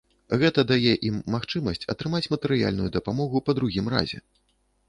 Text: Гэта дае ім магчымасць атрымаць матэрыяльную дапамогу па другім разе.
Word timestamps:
Гэта 0.43 0.63
дае 0.71 0.93
ім 1.09 1.19
магчымасць 1.35 1.85
атрымаць 1.95 2.31
матэрыяльную 2.37 2.89
дапамогу 2.97 3.43
па 3.51 3.59
другім 3.61 3.85
разе. 3.97 4.19